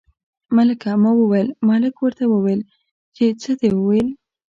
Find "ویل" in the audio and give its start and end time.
1.15-1.47, 3.85-4.07